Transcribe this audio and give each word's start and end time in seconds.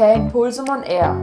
Per 0.00 0.14
Impulsum 0.14 0.66
on 0.70 0.82
Air, 0.82 1.14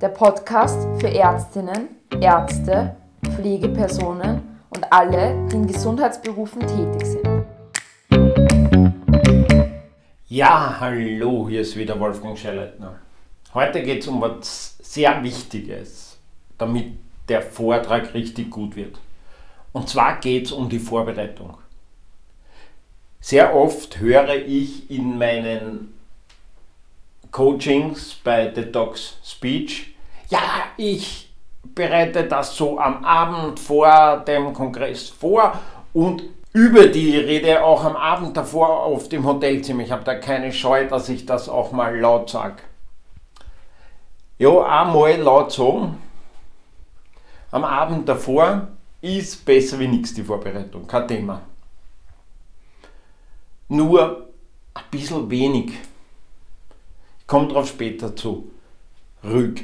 der 0.00 0.08
Podcast 0.08 0.88
für 0.98 1.10
Ärztinnen, 1.10 1.88
Ärzte, 2.22 2.96
Pflegepersonen 3.34 4.40
und 4.70 4.90
alle, 4.90 5.46
die 5.52 5.56
in 5.56 5.66
Gesundheitsberufen 5.66 6.62
tätig 6.62 7.04
sind. 7.04 7.44
Ja, 10.26 10.80
hallo, 10.80 11.50
hier 11.50 11.60
ist 11.60 11.76
wieder 11.76 12.00
Wolfgang 12.00 12.38
Schellleitner. 12.38 12.98
Heute 13.52 13.82
geht 13.82 14.00
es 14.00 14.08
um 14.08 14.22
was 14.22 14.78
sehr 14.78 15.22
Wichtiges, 15.22 16.16
damit 16.56 16.94
der 17.28 17.42
Vortrag 17.42 18.14
richtig 18.14 18.50
gut 18.50 18.74
wird. 18.74 18.98
Und 19.74 19.90
zwar 19.90 20.18
geht 20.18 20.46
es 20.46 20.52
um 20.52 20.70
die 20.70 20.78
Vorbereitung. 20.78 21.58
Sehr 23.20 23.54
oft 23.54 24.00
höre 24.00 24.34
ich 24.34 24.90
in 24.90 25.18
meinen 25.18 25.97
Coachings 27.30 28.14
bei 28.24 28.46
Detox 28.46 29.18
Speech, 29.24 29.94
ja, 30.28 30.40
ich 30.76 31.32
bereite 31.62 32.24
das 32.24 32.56
so 32.56 32.78
am 32.78 33.04
Abend 33.04 33.58
vor 33.60 34.22
dem 34.26 34.52
Kongress 34.52 35.08
vor 35.08 35.58
und 35.92 36.22
über 36.52 36.86
die 36.86 37.16
Rede 37.16 37.62
auch 37.62 37.84
am 37.84 37.96
Abend 37.96 38.36
davor 38.36 38.82
auf 38.84 39.08
dem 39.08 39.24
Hotelzimmer. 39.24 39.82
Ich 39.82 39.92
habe 39.92 40.04
da 40.04 40.14
keine 40.14 40.52
Scheu, 40.52 40.88
dass 40.88 41.08
ich 41.08 41.26
das 41.26 41.48
auch 41.48 41.72
mal 41.72 41.98
laut 41.98 42.30
sage. 42.30 42.62
Ja, 44.38 44.62
einmal 44.62 45.16
laut 45.16 45.52
sagen, 45.52 45.98
am 47.50 47.64
Abend 47.64 48.08
davor 48.08 48.68
ist 49.00 49.44
besser 49.44 49.78
wie 49.78 49.88
nichts 49.88 50.14
die 50.14 50.22
Vorbereitung, 50.22 50.86
kein 50.86 51.08
Thema. 51.08 51.42
Nur 53.68 54.28
ein 54.74 54.84
bisschen 54.90 55.28
wenig. 55.30 55.72
Ich 57.28 57.30
komme 57.30 57.48
darauf 57.48 57.68
später 57.68 58.16
zurück. 58.16 59.60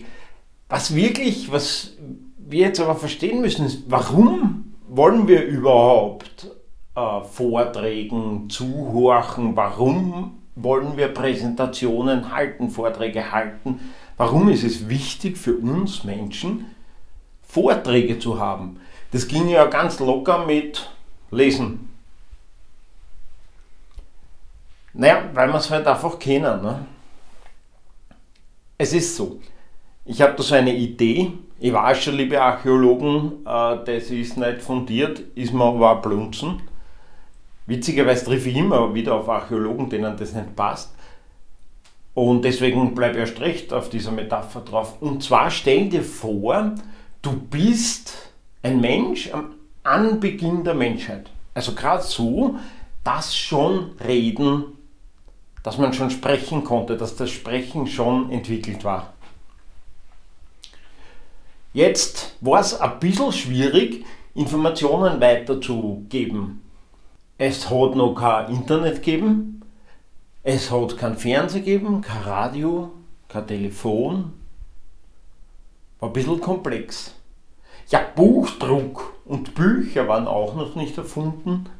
Was 0.69 0.95
wirklich, 0.95 1.51
was 1.51 1.97
wir 2.37 2.67
jetzt 2.67 2.79
aber 2.79 2.95
verstehen 2.95 3.41
müssen, 3.41 3.65
ist, 3.65 3.84
warum 3.89 4.75
wollen 4.87 5.27
wir 5.29 5.47
überhaupt 5.47 6.51
äh, 6.95 7.23
Vorträgen 7.23 8.51
zuhorchen? 8.51 9.57
Warum 9.57 10.41
wollen 10.57 10.98
wir 10.98 11.09
Präsentationen 11.09 12.35
halten, 12.35 12.69
Vorträge 12.69 13.33
halten? 13.33 13.81
Warum 14.19 14.51
ist 14.51 14.62
es 14.62 14.91
wichtig 14.91 15.39
für 15.39 15.57
uns 15.57 16.05
Menschen, 16.05 16.67
Vorträge 17.48 18.19
zu 18.19 18.39
haben? 18.39 18.79
Das 19.11 19.27
ging 19.27 19.48
ja 19.48 19.65
ganz 19.65 20.01
locker 20.01 20.45
mit 20.45 20.91
Lesen. 21.31 21.89
Naja, 24.92 25.31
weil 25.33 25.48
wir 25.48 25.57
es 25.57 25.70
halt 25.70 25.87
einfach 25.87 26.19
kennen. 26.19 26.61
Ne? 26.61 26.87
Es 28.77 28.92
ist 28.92 29.17
so. 29.17 29.41
Ich 30.05 30.20
habe 30.20 30.34
da 30.36 30.42
so 30.42 30.55
eine 30.55 30.75
Idee. 30.75 31.33
Ich 31.61 31.72
weiß 31.72 32.03
schon, 32.03 32.17
liebe 32.17 32.41
Archäologen, 32.41 33.47
äh, 33.47 33.78
das 33.84 34.11
ist 34.11 34.36
nicht 34.36 34.62
fundiert, 34.62 35.20
ist 35.34 35.55
mir 35.55 35.64
aber 35.64 35.92
auch 35.92 36.03
blunzen. 36.03 36.61
Witzigerweise 37.67 38.25
treffe 38.27 38.50
ich 38.50 38.56
immer 38.56 38.92
wieder 38.92 39.14
auf 39.14 39.28
Archäologen, 39.28 39.89
denen 39.89 40.17
das 40.17 40.34
nicht 40.34 40.55
passt. 40.56 40.95
Und 42.12 42.45
deswegen 42.45 42.95
bleibe 42.95 43.14
ich 43.14 43.20
erst 43.20 43.41
recht 43.41 43.72
auf 43.72 43.89
dieser 43.89 44.12
Metapher 44.12 44.61
drauf. 44.61 45.00
Und 45.00 45.22
zwar 45.22 45.50
stell 45.50 45.89
dir 45.89 46.02
vor, 46.02 46.75
du 47.22 47.33
bist 47.33 48.33
ein 48.62 48.80
Mensch 48.80 49.33
am 49.33 49.55
Anbeginn 49.84 50.64
der 50.64 50.75
Menschheit. 50.75 51.30
Also 51.55 51.75
gerade 51.75 52.02
so, 52.02 52.56
dass 53.05 53.36
schon 53.36 53.92
Reden 54.06 54.64
dass 55.65 55.79
man 55.79 55.93
schon 55.93 56.11
sprechen 56.11 56.62
konnte, 56.62 56.97
dass 56.97 57.17
das 57.17 57.31
Sprechen 57.31 57.89
schon 57.89 58.31
entwickelt 58.31 58.84
war. 58.84 59.15
Jetzt 61.73 62.36
war 62.41 62.61
es 62.61 62.79
ein 62.79 63.01
bisschen 63.01 63.33
schwierig, 63.33 64.05
Informationen 64.35 65.20
weiterzugeben. 65.20 66.63
Es 67.39 67.69
hat 67.69 67.97
noch 67.97 68.14
kein 68.14 68.55
Internet 68.55 68.97
gegeben, 68.97 69.63
es 70.45 70.70
hat 70.70 70.98
kein 70.98 71.17
Fernsehen 71.17 71.64
gegeben, 71.64 72.02
kein 72.02 72.23
Radio, 72.23 72.92
kein 73.29 73.46
Telefon. 73.46 74.35
War 75.98 76.11
ein 76.11 76.13
bisschen 76.13 76.41
komplex. 76.41 77.14
Ja, 77.89 78.01
Buchdruck 78.14 79.14
und 79.25 79.55
Bücher 79.55 80.07
waren 80.08 80.29
auch 80.29 80.55
noch 80.55 80.75
nicht 80.75 80.96
erfunden. 80.98 81.70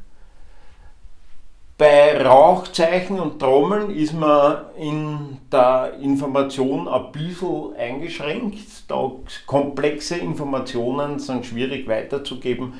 Bei 1.77 2.23
Rauchzeichen 2.23 3.19
und 3.19 3.37
Trommeln 3.37 3.93
ist 3.93 4.13
man 4.13 4.59
in 4.77 5.39
der 5.51 5.95
Information 6.01 6.87
ein 6.87 7.11
bisschen 7.11 7.75
eingeschränkt. 7.75 8.59
Da 8.87 9.11
komplexe 9.45 10.15
Informationen 10.15 11.19
sind 11.19 11.45
schwierig 11.45 11.85
weiterzugeben. 11.85 12.75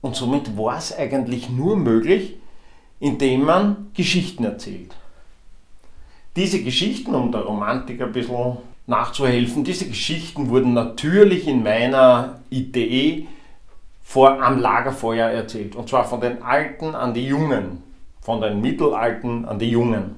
Und 0.00 0.16
somit 0.16 0.58
war 0.58 0.78
es 0.78 0.92
eigentlich 0.92 1.48
nur 1.48 1.76
möglich, 1.76 2.38
indem 2.98 3.44
man 3.44 3.92
Geschichten 3.94 4.42
erzählt. 4.42 4.96
Diese 6.34 6.60
Geschichten, 6.60 7.14
um 7.14 7.30
der 7.30 7.42
Romantik 7.42 8.02
ein 8.02 8.10
bisschen 8.10 8.56
nachzuhelfen, 8.88 9.62
diese 9.62 9.86
Geschichten 9.86 10.48
wurden 10.50 10.72
natürlich 10.72 11.46
in 11.46 11.62
meiner 11.62 12.40
Idee 12.50 13.28
vor 14.02 14.42
am 14.42 14.58
Lagerfeuer 14.58 15.28
erzählt. 15.28 15.76
Und 15.76 15.88
zwar 15.88 16.04
von 16.04 16.20
den 16.20 16.42
Alten 16.42 16.96
an 16.96 17.14
die 17.14 17.28
Jungen 17.28 17.91
von 18.22 18.40
den 18.40 18.60
Mittelalten 18.60 19.44
an 19.44 19.58
die 19.58 19.70
Jungen. 19.70 20.16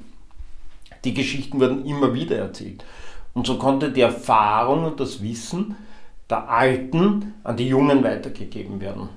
Die 1.04 1.14
Geschichten 1.14 1.58
wurden 1.58 1.84
immer 1.84 2.14
wieder 2.14 2.36
erzählt. 2.36 2.84
Und 3.32 3.46
so 3.46 3.58
konnte 3.58 3.90
die 3.90 4.02
Erfahrung 4.02 4.84
und 4.84 5.00
das 5.00 5.22
Wissen 5.22 5.74
der 6.30 6.48
Alten 6.48 7.34
an 7.42 7.56
die 7.56 7.68
Jungen 7.68 8.04
weitergegeben 8.04 8.80
werden. 8.80 9.08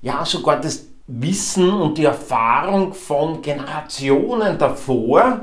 Ja, 0.00 0.24
sogar 0.24 0.60
das 0.60 0.86
Wissen 1.06 1.70
und 1.70 1.98
die 1.98 2.04
Erfahrung 2.04 2.92
von 2.92 3.40
Generationen 3.42 4.58
davor, 4.58 5.42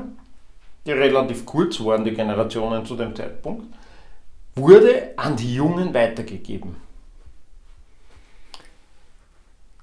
die 0.84 0.92
relativ 0.92 1.46
kurz 1.46 1.82
waren, 1.82 2.04
die 2.04 2.12
Generationen 2.12 2.84
zu 2.84 2.96
dem 2.96 3.14
Zeitpunkt, 3.14 3.64
wurde 4.54 5.14
an 5.16 5.36
die 5.36 5.54
Jungen 5.54 5.94
weitergegeben 5.94 6.89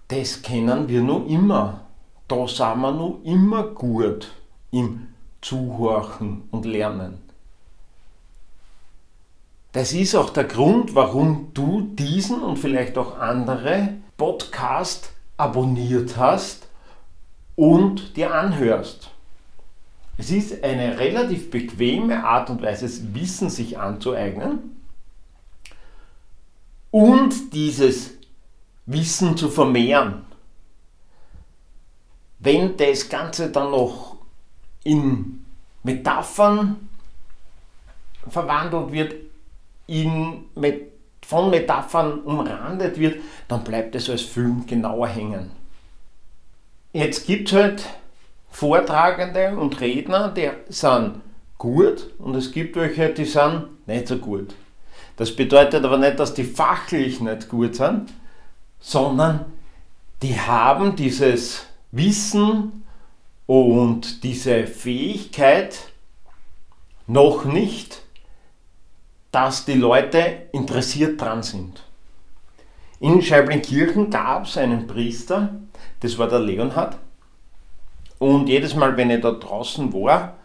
das 0.08 0.42
kennen 0.42 0.88
wir 0.88 1.02
noch 1.02 1.26
immer. 1.28 1.86
Da 2.28 2.48
sind 2.48 2.82
wir 2.82 2.92
noch 2.92 3.20
immer 3.24 3.64
gut 3.64 4.32
im 4.72 5.08
Zuhorchen 5.42 6.44
und 6.52 6.66
Lernen. 6.66 7.20
Das 9.72 9.94
ist 9.94 10.16
auch 10.16 10.32
der 10.32 10.46
Grund, 10.46 10.96
warum 10.96 11.52
du 11.54 11.82
diesen 11.82 12.42
und 12.42 12.58
vielleicht 12.58 12.98
auch 12.98 13.20
andere 13.20 13.90
Podcast 14.18 15.12
abonniert 15.38 16.18
hast 16.18 16.68
und 17.56 18.18
dir 18.18 18.34
anhörst. 18.34 19.12
Es 20.18 20.32
ist 20.32 20.64
eine 20.64 20.98
relativ 20.98 21.52
bequeme 21.52 22.24
Art 22.24 22.50
und 22.50 22.62
Weise, 22.64 22.90
Wissen 23.14 23.50
sich 23.50 23.78
anzueignen 23.78 24.78
und 26.90 27.54
dieses 27.54 28.17
Wissen 28.88 29.38
zu 29.38 29.50
vermehren. 29.50 30.26
Wenn 32.40 32.78
das 32.78 33.10
Ganze 33.10 33.52
dann 33.52 33.72
noch 33.72 34.16
in 34.84 35.46
Metaphern 35.84 36.90
verwandelt 38.30 38.92
wird, 38.92 39.16
in, 39.88 40.46
von 41.22 41.50
Metaphern 41.50 42.22
umrandet 42.22 42.98
wird, 42.98 43.22
dann 43.48 43.64
bleibt 43.64 43.96
es 43.96 44.10
als 44.10 44.22
Film 44.22 44.66
genauer 44.66 45.08
hängen. 45.08 45.52
Jetzt 46.94 47.28
gibt 47.28 47.50
es 47.50 47.54
halt 47.54 47.86
Vortragende 48.50 49.56
und 49.58 49.80
Redner, 49.82 50.30
die 50.30 50.50
sind 50.70 51.22
gut 51.58 52.12
und 52.20 52.36
es 52.36 52.52
gibt 52.52 52.76
welche, 52.76 53.10
die 53.10 53.26
sind 53.26 53.66
nicht 53.86 54.08
so 54.08 54.18
gut. 54.18 54.56
Das 55.18 55.36
bedeutet 55.36 55.84
aber 55.84 55.98
nicht, 55.98 56.20
dass 56.20 56.34
die 56.34 56.44
fachlich 56.44 57.20
nicht 57.20 57.50
gut 57.50 57.76
sind, 57.76 58.14
sondern 58.80 59.46
die 60.22 60.40
haben 60.40 60.96
dieses 60.96 61.66
Wissen 61.92 62.84
und 63.46 64.24
diese 64.24 64.68
Fähigkeit 64.68 65.80
noch 67.08 67.46
nicht, 67.46 68.02
dass 69.32 69.66
die 69.66 69.74
Leute 69.74 70.48
interessiert 70.52 71.22
dran 71.22 71.44
sind. 71.44 71.84
In 73.00 73.22
Scheiblinkirchen 73.22 74.10
gab 74.10 74.46
es 74.46 74.58
einen 74.58 74.88
Priester, 74.88 75.56
das 76.00 76.18
war 76.18 76.28
der 76.28 76.40
Leonhard, 76.40 76.98
und 78.20 78.50
jedes 78.50 78.76
Mal, 78.76 78.98
wenn 78.98 79.12
er 79.12 79.20
da 79.20 79.32
draußen 79.32 79.94
war, 79.94 80.38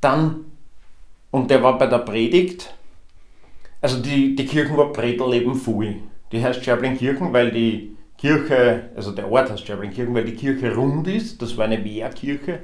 dann, 0.00 0.46
und 1.30 1.50
der 1.50 1.62
war 1.62 1.78
bei 1.78 1.86
der 1.86 1.98
Predigt, 1.98 2.74
also 3.80 4.00
die, 4.00 4.34
die 4.34 4.46
Kirchen 4.46 4.76
war 4.76 4.92
Predelleben 4.92 5.54
Fui. 5.54 6.02
Die 6.32 6.42
heißt 6.42 6.64
Scherblinkirchen, 6.64 7.32
weil 7.32 7.50
die 7.50 7.96
Kirche, 8.18 8.90
also 8.96 9.12
der 9.12 9.30
Ort 9.30 9.50
heißt 9.50 9.66
Scherblinkirchen, 9.66 10.14
weil 10.14 10.24
die 10.24 10.34
Kirche 10.34 10.74
rund 10.74 11.06
ist. 11.06 11.40
Das 11.42 11.56
war 11.56 11.66
eine 11.66 11.84
Wehrkirche, 11.84 12.60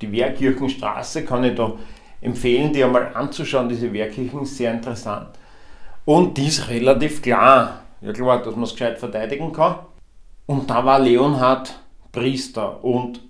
die 0.00 0.12
Wehrkirchenstraße, 0.12 1.24
kann 1.24 1.44
ich 1.44 1.54
da 1.54 1.72
empfehlen, 2.20 2.72
die 2.72 2.84
einmal 2.84 3.14
anzuschauen. 3.14 3.68
Diese 3.68 3.92
Wehrkirchen 3.92 4.44
sehr 4.44 4.72
interessant. 4.72 5.28
Und 6.04 6.36
die 6.36 6.46
ist 6.46 6.68
relativ 6.68 7.22
klar. 7.22 7.82
Ja 8.00 8.12
klar, 8.12 8.42
dass 8.42 8.54
man 8.54 8.64
es 8.64 8.72
gescheit 8.72 8.98
verteidigen 8.98 9.52
kann. 9.52 9.76
Und 10.46 10.70
da 10.70 10.84
war 10.84 11.00
Leonhard 11.00 11.78
Priester. 12.12 12.84
Und 12.84 13.20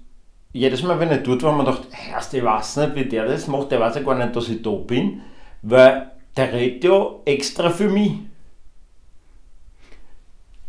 jedes 0.52 0.82
Mal, 0.82 0.98
wenn 0.98 1.12
ich 1.12 1.22
dort 1.22 1.42
war, 1.42 1.56
habe 1.56 1.70
ich 1.70 2.10
erst 2.10 2.34
ich 2.34 2.44
weiß 2.44 2.76
nicht, 2.78 2.94
wie 2.96 3.04
der 3.04 3.26
das 3.26 3.46
macht, 3.46 3.70
der 3.70 3.80
weiß 3.80 3.96
ja 3.96 4.02
gar 4.02 4.14
nicht, 4.14 4.34
dass 4.34 4.48
ich 4.48 4.62
da 4.62 4.70
bin, 4.70 5.22
weil 5.62 6.10
der 6.36 6.52
redet 6.52 6.84
ja 6.84 7.10
extra 7.24 7.70
für 7.70 7.88
mich. 7.88 8.12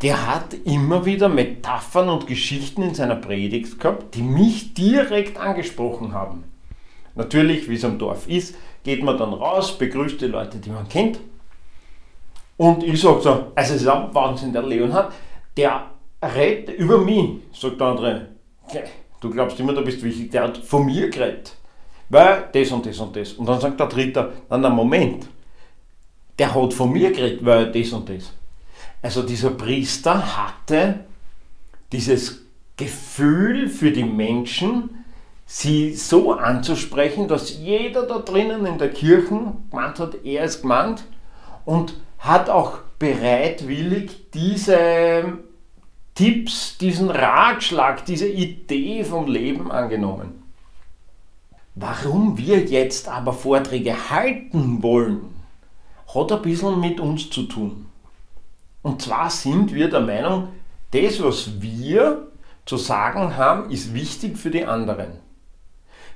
Der 0.02 0.26
hat 0.28 0.54
immer 0.64 1.04
wieder 1.04 1.28
Metaphern 1.28 2.08
und 2.08 2.26
Geschichten 2.28 2.82
in 2.82 2.94
seiner 2.94 3.16
Predigt 3.16 3.80
gehabt, 3.80 4.14
die 4.14 4.22
mich 4.22 4.74
direkt 4.74 5.38
angesprochen 5.38 6.12
haben. 6.12 6.44
Natürlich, 7.16 7.68
wie 7.68 7.74
es 7.74 7.84
am 7.84 7.98
Dorf 7.98 8.28
ist, 8.28 8.54
geht 8.84 9.02
man 9.02 9.18
dann 9.18 9.32
raus, 9.32 9.76
begrüßt 9.76 10.20
die 10.20 10.26
Leute, 10.26 10.58
die 10.58 10.70
man 10.70 10.88
kennt. 10.88 11.18
Und 12.56 12.84
ich 12.84 13.00
sage 13.00 13.20
so, 13.20 13.30
also 13.54 13.74
es 13.74 13.82
ist 13.82 13.88
auch 13.88 14.14
Wahnsinn, 14.14 14.52
der 14.52 14.62
Leonhard, 14.62 15.12
der 15.56 15.90
redet 16.22 16.78
über 16.78 16.98
mich, 16.98 17.40
sagt 17.52 17.80
der 17.80 17.86
andere. 17.88 18.28
Du 19.20 19.30
glaubst 19.30 19.58
immer, 19.58 19.72
du 19.72 19.82
bist 19.82 20.02
wichtig, 20.02 20.30
der 20.30 20.44
hat 20.44 20.58
von 20.58 20.86
mir 20.86 21.10
geredet. 21.10 21.56
Weil 22.08 22.48
das 22.52 22.70
und 22.70 22.86
das 22.86 22.98
und 22.98 23.16
das. 23.16 23.32
Und 23.32 23.46
dann 23.46 23.60
sagt 23.60 23.80
der 23.80 23.88
Dritte, 23.88 24.32
dann 24.48 24.60
na 24.60 24.70
Moment, 24.70 25.28
der 26.38 26.54
hat 26.54 26.72
von 26.72 26.92
mir 26.92 27.10
geredet, 27.10 27.44
weil 27.44 27.72
das 27.72 27.92
und 27.92 28.08
das. 28.08 28.32
Also 29.02 29.22
dieser 29.22 29.50
Priester 29.50 30.36
hatte 30.36 31.04
dieses 31.92 32.42
Gefühl 32.76 33.68
für 33.68 33.90
die 33.92 34.04
Menschen, 34.04 35.04
sie 35.46 35.94
so 35.94 36.32
anzusprechen, 36.32 37.28
dass 37.28 37.58
jeder 37.58 38.02
da 38.02 38.18
drinnen 38.18 38.66
in 38.66 38.78
der 38.78 38.90
Kirche 38.90 39.52
gemeint 39.70 39.98
hat, 39.98 40.24
er 40.24 40.44
ist 40.44 40.62
gemeint 40.62 41.04
und 41.64 41.94
hat 42.18 42.50
auch 42.50 42.78
bereitwillig 42.98 44.30
diese 44.32 45.38
Tipps, 46.14 46.76
diesen 46.78 47.10
Ratschlag, 47.10 48.04
diese 48.04 48.28
Idee 48.28 49.04
vom 49.04 49.28
Leben 49.28 49.70
angenommen. 49.70 50.42
Warum 51.76 52.36
wir 52.36 52.64
jetzt 52.64 53.08
aber 53.08 53.32
Vorträge 53.32 54.10
halten 54.10 54.82
wollen, 54.82 55.20
hat 56.12 56.32
ein 56.32 56.42
bisschen 56.42 56.80
mit 56.80 56.98
uns 56.98 57.30
zu 57.30 57.44
tun. 57.44 57.86
Und 58.88 59.02
zwar 59.02 59.28
sind 59.28 59.74
wir 59.74 59.90
der 59.90 60.00
Meinung, 60.00 60.48
das, 60.92 61.22
was 61.22 61.60
wir 61.60 62.28
zu 62.64 62.78
sagen 62.78 63.36
haben, 63.36 63.70
ist 63.70 63.92
wichtig 63.92 64.38
für 64.38 64.50
die 64.50 64.64
anderen. 64.64 65.18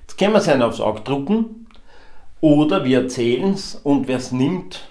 Jetzt 0.00 0.16
können 0.16 0.32
wir 0.32 0.38
es 0.38 0.48
einen 0.48 0.62
aufs 0.62 0.80
Auge 0.80 1.02
drucken 1.02 1.66
oder 2.40 2.86
wir 2.86 3.02
erzählen 3.02 3.52
es 3.52 3.74
und 3.74 4.08
wer 4.08 4.16
es 4.16 4.32
nimmt, 4.32 4.88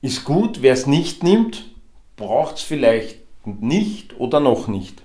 ist 0.00 0.24
gut. 0.24 0.62
Wer 0.62 0.72
es 0.72 0.86
nicht 0.86 1.22
nimmt, 1.22 1.66
braucht 2.16 2.56
es 2.56 2.62
vielleicht 2.62 3.18
nicht 3.44 4.18
oder 4.18 4.40
noch 4.40 4.66
nicht. 4.66 5.02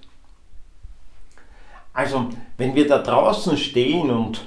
Also, 1.92 2.30
wenn 2.56 2.74
wir 2.74 2.88
da 2.88 3.00
draußen 3.00 3.58
stehen 3.58 4.12
und 4.12 4.46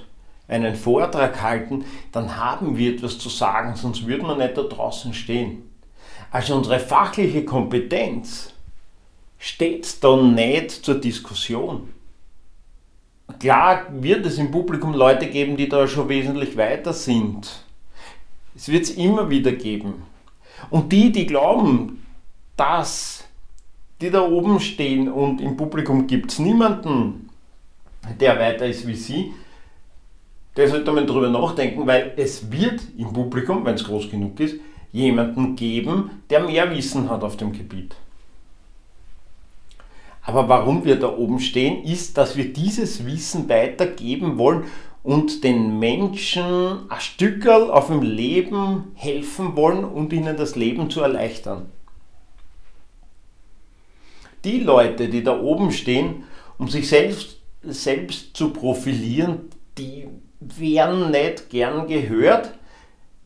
einen 0.48 0.76
Vortrag 0.76 1.42
halten, 1.42 1.84
dann 2.10 2.38
haben 2.38 2.78
wir 2.78 2.94
etwas 2.94 3.18
zu 3.18 3.28
sagen, 3.28 3.76
sonst 3.76 4.06
würden 4.06 4.26
wir 4.26 4.36
nicht 4.36 4.56
da 4.56 4.62
draußen 4.62 5.12
stehen. 5.12 5.71
Also 6.32 6.56
unsere 6.56 6.80
fachliche 6.80 7.44
Kompetenz 7.44 8.54
steht 9.38 10.02
da 10.02 10.16
nicht 10.16 10.70
zur 10.70 10.94
Diskussion. 10.94 11.90
Klar 13.38 13.86
wird 13.90 14.24
es 14.24 14.38
im 14.38 14.50
Publikum 14.50 14.94
Leute 14.94 15.26
geben, 15.26 15.58
die 15.58 15.68
da 15.68 15.86
schon 15.86 16.08
wesentlich 16.08 16.56
weiter 16.56 16.94
sind. 16.94 17.64
Es 18.56 18.68
wird 18.68 18.84
es 18.84 18.90
immer 18.92 19.28
wieder 19.28 19.52
geben. 19.52 20.04
Und 20.70 20.90
die, 20.90 21.12
die 21.12 21.26
glauben, 21.26 22.04
dass 22.56 23.24
die 24.00 24.10
da 24.10 24.22
oben 24.22 24.58
stehen 24.58 25.12
und 25.12 25.40
im 25.40 25.56
Publikum 25.56 26.06
gibt 26.06 26.32
es 26.32 26.38
niemanden, 26.38 27.28
der 28.20 28.38
weiter 28.38 28.66
ist 28.66 28.86
wie 28.86 28.96
sie, 28.96 29.32
der 30.56 30.68
sollte 30.68 30.92
man 30.92 31.06
darüber 31.06 31.28
nachdenken, 31.28 31.86
weil 31.86 32.14
es 32.16 32.50
wird 32.50 32.80
im 32.96 33.12
Publikum, 33.12 33.64
wenn 33.64 33.74
es 33.74 33.84
groß 33.84 34.10
genug 34.10 34.38
ist, 34.40 34.56
jemanden 34.92 35.56
geben, 35.56 36.22
der 36.30 36.40
mehr 36.40 36.70
Wissen 36.70 37.10
hat 37.10 37.24
auf 37.24 37.36
dem 37.36 37.52
Gebiet. 37.52 37.96
Aber 40.24 40.48
warum 40.48 40.84
wir 40.84 40.96
da 40.96 41.08
oben 41.08 41.40
stehen, 41.40 41.82
ist, 41.84 42.16
dass 42.16 42.36
wir 42.36 42.52
dieses 42.52 43.04
Wissen 43.04 43.48
weitergeben 43.48 44.38
wollen 44.38 44.64
und 45.02 45.42
den 45.42 45.80
Menschen 45.80 46.88
ein 46.88 47.00
Stückerl 47.00 47.70
auf 47.70 47.88
dem 47.88 48.02
Leben 48.02 48.92
helfen 48.94 49.56
wollen 49.56 49.84
und 49.84 50.12
ihnen 50.12 50.36
das 50.36 50.54
Leben 50.54 50.90
zu 50.90 51.00
erleichtern. 51.00 51.66
Die 54.44 54.60
Leute, 54.60 55.08
die 55.08 55.24
da 55.24 55.40
oben 55.40 55.72
stehen, 55.72 56.24
um 56.58 56.68
sich 56.68 56.88
selbst, 56.88 57.38
selbst 57.62 58.36
zu 58.36 58.50
profilieren, 58.50 59.50
die 59.78 60.06
werden 60.40 61.10
nicht 61.10 61.50
gern 61.50 61.86
gehört. 61.86 62.52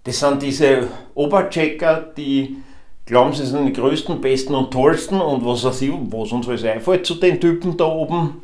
Das 0.07 0.21
sind 0.21 0.41
diese 0.41 0.87
Oberchecker, 1.17 2.13
die 2.17 2.59
glauben, 3.07 3.33
sie 3.33 3.45
sind 3.45 3.67
die 3.67 3.73
größten, 3.73 4.21
besten 4.21 4.55
und 4.55 4.71
tollsten 4.71 5.21
und 5.21 5.45
was 5.45 5.65
weiß 5.65 5.83
ich, 5.83 5.91
was 5.91 6.31
uns 6.31 6.49
alles 6.49 6.63
einfällt 6.63 7.05
zu 7.05 7.17
den 7.17 7.41
Typen 7.41 7.77
da 7.77 7.87
oben. 7.87 8.41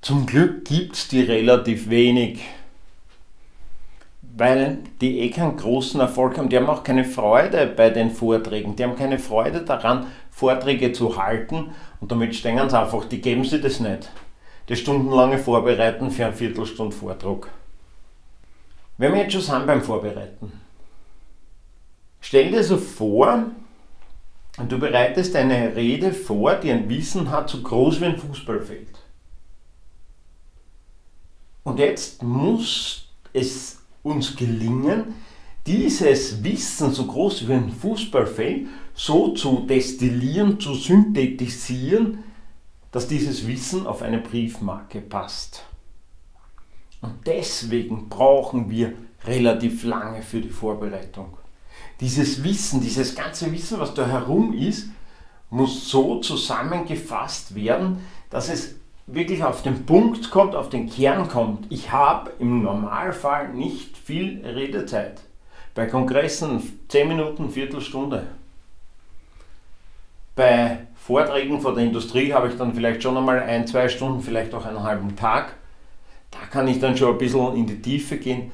Zum 0.00 0.26
Glück 0.26 0.64
gibt 0.64 0.96
es 0.96 1.06
die 1.06 1.20
relativ 1.20 1.88
wenig, 1.88 2.40
weil 4.36 4.78
die 5.00 5.20
eh 5.20 5.30
keinen 5.30 5.56
großen 5.56 6.00
Erfolg 6.00 6.36
haben. 6.36 6.48
Die 6.48 6.56
haben 6.56 6.68
auch 6.68 6.82
keine 6.82 7.04
Freude 7.04 7.68
bei 7.68 7.90
den 7.90 8.10
Vorträgen. 8.10 8.74
Die 8.74 8.82
haben 8.82 8.96
keine 8.96 9.20
Freude 9.20 9.60
daran, 9.60 10.06
Vorträge 10.32 10.90
zu 10.90 11.16
halten 11.16 11.70
und 12.00 12.10
damit 12.10 12.34
stehen 12.34 12.68
sie 12.68 12.76
einfach, 12.76 13.04
die 13.04 13.20
geben 13.20 13.44
sie 13.44 13.60
das 13.60 13.78
nicht. 13.78 14.10
Das 14.66 14.80
stundenlange 14.80 15.38
Vorbereiten 15.38 16.10
für 16.10 16.26
eine 16.26 16.34
Viertelstunde 16.34 16.96
Vortrag. 16.96 17.48
Wenn 18.98 19.14
wir 19.14 19.22
jetzt 19.22 19.32
schon 19.32 19.42
sind 19.42 19.66
beim 19.66 19.80
Vorbereiten, 19.80 20.52
stell 22.20 22.50
dir 22.50 22.64
so 22.64 22.76
vor, 22.76 23.44
du 24.68 24.78
bereitest 24.78 25.36
eine 25.36 25.74
Rede 25.76 26.12
vor, 26.12 26.56
die 26.56 26.72
ein 26.72 26.88
Wissen 26.88 27.30
hat, 27.30 27.48
so 27.48 27.62
groß 27.62 28.00
wie 28.00 28.06
ein 28.06 28.18
Fußballfeld. 28.18 28.88
Und 31.62 31.78
jetzt 31.78 32.24
muss 32.24 33.08
es 33.32 33.78
uns 34.02 34.34
gelingen, 34.34 35.14
dieses 35.64 36.42
Wissen 36.42 36.92
so 36.92 37.06
groß 37.06 37.46
wie 37.46 37.52
ein 37.52 37.70
Fußballfeld 37.70 38.66
so 38.94 39.32
zu 39.34 39.64
destillieren, 39.68 40.58
zu 40.58 40.74
synthetisieren, 40.74 42.24
dass 42.90 43.06
dieses 43.06 43.46
Wissen 43.46 43.86
auf 43.86 44.02
eine 44.02 44.18
Briefmarke 44.18 45.00
passt. 45.02 45.67
Und 47.00 47.26
deswegen 47.26 48.08
brauchen 48.08 48.70
wir 48.70 48.92
relativ 49.24 49.84
lange 49.84 50.22
für 50.22 50.40
die 50.40 50.48
Vorbereitung. 50.48 51.36
Dieses 52.00 52.42
Wissen, 52.44 52.80
dieses 52.80 53.14
ganze 53.14 53.52
Wissen, 53.52 53.78
was 53.80 53.94
da 53.94 54.06
herum 54.06 54.52
ist, 54.52 54.88
muss 55.50 55.90
so 55.90 56.20
zusammengefasst 56.20 57.54
werden, 57.54 58.04
dass 58.30 58.48
es 58.48 58.76
wirklich 59.06 59.42
auf 59.42 59.62
den 59.62 59.86
Punkt 59.86 60.30
kommt, 60.30 60.54
auf 60.54 60.68
den 60.68 60.88
Kern 60.88 61.28
kommt. 61.28 61.66
Ich 61.70 61.90
habe 61.90 62.32
im 62.38 62.62
Normalfall 62.62 63.48
nicht 63.48 63.96
viel 63.96 64.44
Redezeit. 64.44 65.22
Bei 65.74 65.86
Kongressen 65.86 66.80
10 66.88 67.08
Minuten, 67.08 67.50
Viertelstunde. 67.50 68.26
Bei 70.36 70.86
Vorträgen 70.96 71.60
von 71.60 71.74
der 71.74 71.84
Industrie 71.84 72.32
habe 72.32 72.48
ich 72.48 72.56
dann 72.56 72.74
vielleicht 72.74 73.02
schon 73.02 73.16
einmal 73.16 73.40
ein, 73.40 73.66
zwei 73.66 73.88
Stunden, 73.88 74.20
vielleicht 74.20 74.54
auch 74.54 74.66
einen 74.66 74.82
halben 74.82 75.16
Tag. 75.16 75.54
Da 76.30 76.38
kann 76.50 76.68
ich 76.68 76.78
dann 76.78 76.96
schon 76.96 77.12
ein 77.12 77.18
bisschen 77.18 77.56
in 77.56 77.66
die 77.66 77.80
Tiefe 77.80 78.18
gehen, 78.18 78.50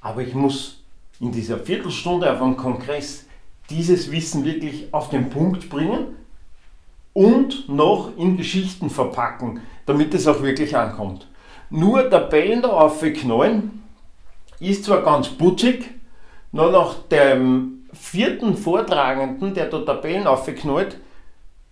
aber 0.00 0.22
ich 0.22 0.34
muss 0.34 0.82
in 1.20 1.32
dieser 1.32 1.58
Viertelstunde 1.58 2.32
auf 2.32 2.40
einem 2.40 2.56
Kongress 2.56 3.26
dieses 3.70 4.10
Wissen 4.10 4.44
wirklich 4.44 4.92
auf 4.92 5.10
den 5.10 5.30
Punkt 5.30 5.68
bringen 5.68 6.16
und 7.12 7.68
noch 7.68 8.16
in 8.16 8.36
Geschichten 8.36 8.90
verpacken, 8.90 9.60
damit 9.86 10.14
es 10.14 10.26
auch 10.26 10.42
wirklich 10.42 10.76
ankommt. 10.76 11.26
Nur 11.70 12.08
Tabellen 12.08 12.62
da 12.62 12.68
aufknallen 12.68 13.82
ist 14.60 14.84
zwar 14.84 15.02
ganz 15.02 15.28
putzig, 15.28 15.90
nur 16.52 16.70
nach 16.70 16.94
dem 17.10 17.88
vierten 17.92 18.56
Vortragenden, 18.56 19.54
der 19.54 19.66
da 19.66 19.80
Tabellen 19.80 20.26
aufknallt, 20.26 20.98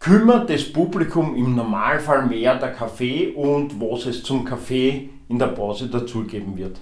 kümmert 0.04 0.50
das 0.50 0.70
Publikum 0.70 1.34
im 1.34 1.54
Normalfall 1.54 2.26
mehr 2.26 2.56
der 2.56 2.72
Kaffee 2.72 3.28
und 3.28 3.80
was 3.80 4.04
es 4.04 4.22
zum 4.22 4.44
Kaffee 4.44 5.08
in 5.30 5.38
der 5.38 5.46
Pause 5.46 5.88
dazugeben 5.88 6.58
wird. 6.58 6.78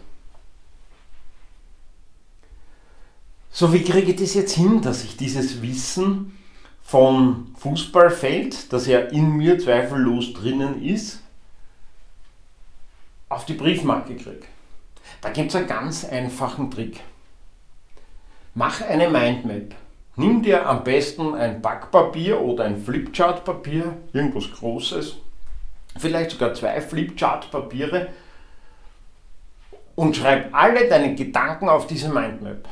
So, 3.52 3.72
wie 3.72 3.84
kriege 3.84 4.10
ich 4.10 4.16
das 4.16 4.34
jetzt 4.34 4.56
hin, 4.56 4.82
dass 4.82 5.04
ich 5.04 5.16
dieses 5.16 5.62
Wissen 5.62 6.36
von 6.82 7.54
Fußballfeld, 7.58 8.72
das 8.72 8.88
ja 8.88 8.98
in 8.98 9.36
mir 9.36 9.56
zweifellos 9.56 10.32
drinnen 10.32 10.82
ist, 10.82 11.22
auf 13.28 13.46
die 13.46 13.54
Briefmarke 13.54 14.16
kriege, 14.16 14.46
da 15.20 15.30
gibt 15.30 15.50
es 15.50 15.54
einen 15.54 15.68
ganz 15.68 16.04
einfachen 16.04 16.72
Trick. 16.72 16.98
Mach 18.56 18.80
eine 18.80 19.08
Mindmap. 19.08 19.76
Nimm 20.16 20.42
dir 20.42 20.68
am 20.68 20.84
besten 20.84 21.34
ein 21.34 21.62
Backpapier 21.62 22.40
oder 22.40 22.64
ein 22.64 22.82
Flipchart-Papier, 22.82 23.96
irgendwas 24.12 24.50
Großes, 24.52 25.16
vielleicht 25.96 26.32
sogar 26.32 26.52
zwei 26.52 26.82
Flipchart-Papiere 26.82 28.08
und 29.94 30.14
schreib 30.16 30.54
alle 30.54 30.88
deine 30.88 31.14
Gedanken 31.14 31.68
auf 31.70 31.86
diese 31.86 32.10
Mindmap. 32.10 32.68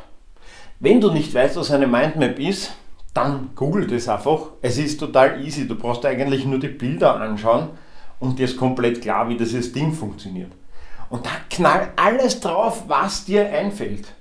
Wenn 0.81 1.01
du 1.01 1.11
nicht 1.11 1.33
weißt, 1.33 1.57
was 1.57 1.71
eine 1.71 1.87
Mindmap 1.87 2.39
ist, 2.39 2.73
dann 3.15 3.51
google 3.55 3.87
das 3.87 4.09
einfach. 4.09 4.49
Es 4.61 4.79
ist 4.79 5.01
total 5.01 5.43
easy. 5.43 5.67
Du 5.67 5.77
brauchst 5.77 6.05
eigentlich 6.05 6.45
nur 6.45 6.59
die 6.59 6.69
Bilder 6.69 7.21
anschauen 7.21 7.71
und 8.19 8.39
dir 8.39 8.45
ist 8.45 8.57
komplett 8.57 9.01
klar, 9.03 9.29
wie 9.29 9.37
dieses 9.37 9.73
Ding 9.73 9.93
funktioniert. 9.93 10.53
Und 11.09 11.27
da 11.27 11.31
knall 11.49 11.89
alles 11.97 12.41
drauf, 12.41 12.85
was 12.87 13.25
dir 13.25 13.49
einfällt. 13.49 14.15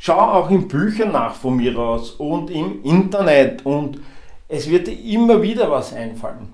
Schau 0.00 0.18
auch 0.18 0.50
in 0.50 0.66
Büchern 0.66 1.12
nach 1.12 1.34
von 1.34 1.56
mir 1.56 1.78
aus 1.78 2.10
und 2.12 2.50
im 2.50 2.82
Internet 2.82 3.64
und 3.64 4.00
es 4.48 4.68
wird 4.68 4.88
dir 4.88 4.98
immer 4.98 5.40
wieder 5.40 5.70
was 5.70 5.92
einfallen. 5.92 6.52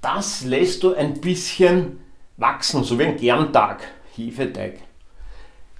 Das 0.00 0.44
lässt 0.44 0.82
du 0.82 0.94
ein 0.94 1.20
bisschen 1.20 2.00
wachsen, 2.38 2.82
so 2.84 2.98
wie 2.98 3.04
ein 3.04 3.18
Gerntag, 3.18 3.82
Hefeteig 4.14 4.78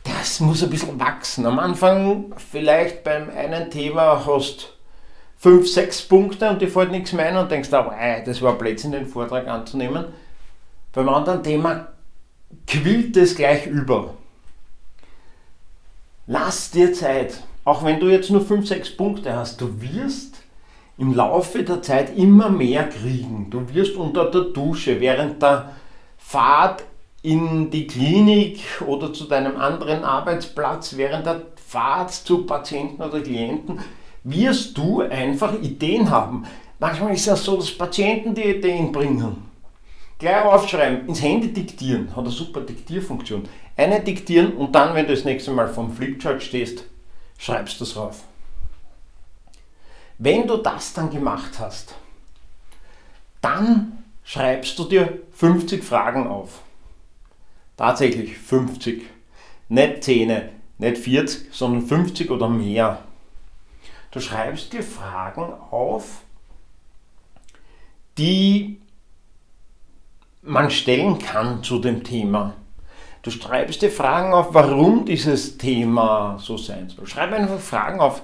das 0.07 0.41
muss 0.41 0.63
ein 0.63 0.71
bisschen 0.71 0.99
wachsen. 0.99 1.47
Am 1.47 1.59
Anfang 1.59 2.35
vielleicht 2.37 3.05
beim 3.05 3.31
einen 3.31 3.71
Thema 3.71 4.25
hast 4.27 4.73
fünf, 5.37 5.69
sechs 5.69 6.03
Punkte 6.03 6.49
und 6.49 6.63
dir 6.63 6.69
fällt 6.69 6.91
nichts 6.91 7.13
mehr 7.13 7.27
ein 7.27 7.37
und 7.37 7.51
denkst, 7.51 7.69
oh, 7.73 7.91
das 8.25 8.43
war 8.43 8.57
Blödsinn, 8.57 8.93
den 8.93 9.07
Vortrag 9.07 9.47
anzunehmen. 9.49 10.07
Beim 10.93 11.09
anderen 11.09 11.43
Thema 11.43 11.89
quillt 12.67 13.17
es 13.17 13.37
gleich 13.37 13.67
über. 13.67 14.15
Lass 16.29 16.73
dir 16.73 16.93
Zeit. 16.93 17.41
Auch 17.65 17.85
wenn 17.85 18.01
du 18.01 18.09
jetzt 18.09 18.31
nur 18.31 18.41
fünf, 18.41 18.67
sechs 18.67 18.97
Punkte 18.97 19.37
hast, 19.37 19.61
du 19.61 19.81
wirst 19.81 20.43
im 20.99 21.15
Laufe 21.15 21.63
der 21.63 21.83
Zeit 21.83 22.17
immer 22.17 22.49
mehr 22.49 22.89
kriegen. 22.89 23.49
Du 23.51 23.73
wirst 23.73 23.95
unter 23.95 24.29
der 24.31 24.43
Dusche, 24.43 25.01
während 25.01 25.41
der 25.41 25.71
Fahrt 26.19 26.83
in 27.23 27.71
die 27.71 27.87
Klinik 27.87 28.61
oder 28.85 29.13
zu 29.13 29.25
deinem 29.25 29.57
anderen 29.57 30.03
Arbeitsplatz 30.03 30.97
während 30.97 31.27
der 31.27 31.43
Fahrt 31.65 32.13
zu 32.13 32.45
Patienten 32.45 33.03
oder 33.03 33.21
Klienten, 33.21 33.79
wirst 34.25 34.77
du 34.77 35.03
einfach 35.03 35.55
Ideen 35.55 36.11
haben. 36.11 36.45
Manchmal 36.81 37.15
ist 37.15 37.29
es 37.29 37.45
so, 37.45 37.57
dass 37.57 37.71
Patienten 37.71 38.35
die 38.35 38.43
Ideen 38.43 38.91
bringen. 38.91 39.46
Gleich 40.19 40.45
aufschreiben, 40.45 41.07
ins 41.09 41.21
Handy 41.21 41.53
diktieren, 41.53 42.11
hat 42.11 42.25
eine 42.25 42.31
super 42.31 42.63
Diktierfunktion. 42.63 43.47
Eine 43.77 44.01
diktieren 44.01 44.55
und 44.55 44.75
dann, 44.75 44.95
wenn 44.95 45.07
du 45.07 45.15
das 45.15 45.25
nächste 45.25 45.51
Mal 45.51 45.69
vom 45.69 45.95
Flipchart 45.95 46.43
stehst, 46.43 46.85
schreibst 47.39 47.79
du 47.81 47.85
es 47.85 47.93
drauf. 47.93 48.23
Wenn 50.19 50.47
du 50.47 50.57
das 50.57 50.95
dann 50.95 51.11
gemacht 51.11 51.59
hast, 51.59 51.95
dann 53.43 54.05
schreibst 54.25 54.79
du 54.79 54.85
dir 54.85 55.21
50 55.33 55.85
Fragen 55.85 56.27
auf. 56.27 56.63
Tatsächlich 57.77 58.39
50. 58.39 59.03
Nicht 59.69 60.05
10, 60.05 60.43
nicht 60.79 60.99
40, 60.99 61.49
sondern 61.53 61.87
50 61.87 62.31
oder 62.31 62.49
mehr. 62.49 63.03
Du 64.11 64.21
schreibst 64.21 64.73
dir 64.73 64.83
Fragen 64.83 65.53
auf, 65.71 66.23
die 68.17 68.81
man 70.47 70.71
stellen 70.71 71.19
kann 71.19 71.63
zu 71.63 71.79
dem 71.79 72.05
Thema. 72.05 72.55
Du 73.23 73.31
schreibst 73.31 73.83
dir 73.83 73.91
Fragen 73.91 74.33
auf, 74.33 74.55
warum 74.55 75.05
dieses 75.05 75.59
Thema 75.59 76.39
so 76.41 76.57
sein 76.57 76.89
soll. 76.89 77.07
Schreib 77.07 77.33
einfach 77.33 77.59
Fragen 77.59 78.01
auf. 78.01 78.23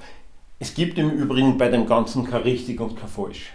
Es 0.61 0.75
gibt 0.75 0.97
im 0.99 1.11
Übrigen 1.11 1.59
bei 1.59 1.69
dem 1.69 1.87
Ganzen 1.87 2.25
kein 2.25 2.43
richtig 2.43 2.81
und 2.81 2.97
kein 2.97 3.09
falsch. 3.09 3.53